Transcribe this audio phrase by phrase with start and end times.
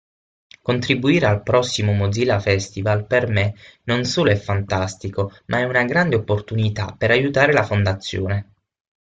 [0.63, 3.53] Contribuire al prossimo Mozilla Festival per me
[3.83, 8.51] non solo è fantastico, ma è una grande opportunità per aiutare la Fondazione.